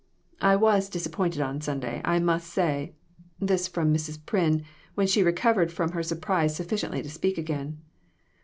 "I 0.41 0.55
was 0.55 0.89
disappointed 0.89 1.43
on 1.43 1.61
Sunday, 1.61 2.01
I 2.03 2.17
must 2.17 2.51
say" 2.51 2.95
this 3.39 3.67
from 3.67 3.93
Mrs. 3.93 4.17
Pryn, 4.25 4.63
when 4.95 5.05
she 5.05 5.21
recovered 5.21 5.71
from 5.71 5.91
her 5.91 6.01
surprise 6.01 6.55
sufficiently 6.55 7.03
to 7.03 7.09
speak 7.11 7.37
again. 7.37 7.83